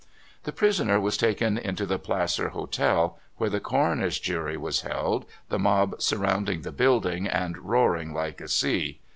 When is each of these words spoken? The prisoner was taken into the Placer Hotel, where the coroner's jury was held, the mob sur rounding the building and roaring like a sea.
The 0.45 0.51
prisoner 0.51 0.99
was 0.99 1.15
taken 1.15 1.59
into 1.59 1.85
the 1.85 1.99
Placer 1.99 2.49
Hotel, 2.49 3.19
where 3.37 3.51
the 3.51 3.59
coroner's 3.59 4.17
jury 4.17 4.57
was 4.57 4.81
held, 4.81 5.27
the 5.49 5.59
mob 5.59 6.01
sur 6.01 6.17
rounding 6.17 6.63
the 6.63 6.71
building 6.71 7.27
and 7.27 7.55
roaring 7.59 8.11
like 8.11 8.41
a 8.41 8.47
sea. 8.47 8.99